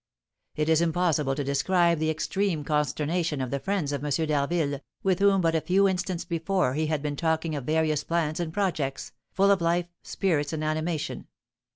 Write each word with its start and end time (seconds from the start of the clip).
It 0.55 0.67
is 0.67 0.81
impossible 0.81 1.35
to 1.35 1.43
describe 1.43 1.99
the 1.99 2.09
extreme 2.09 2.63
consternation 2.63 3.39
of 3.39 3.51
the 3.51 3.59
friends 3.59 3.91
of 3.91 4.03
M. 4.03 4.09
d'Harville, 4.09 4.79
with 5.03 5.19
whom 5.19 5.41
but 5.41 5.53
a 5.53 5.61
few 5.61 5.85
instants 5.87 6.25
before 6.25 6.73
he 6.73 6.87
had 6.87 7.03
been 7.03 7.15
talking 7.15 7.53
of 7.53 7.65
various 7.65 8.03
plans 8.03 8.39
and 8.39 8.51
projects, 8.51 9.11
full 9.31 9.51
of 9.51 9.61
life, 9.61 9.85
spirits, 10.01 10.53
and 10.53 10.63
animation. 10.63 11.27